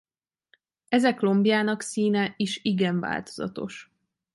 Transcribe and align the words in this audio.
Ezek 0.89 1.19
lombjának 1.19 1.81
színe 1.81 2.33
is 2.37 2.59
igen 2.63 2.99
változatos. 2.99 3.91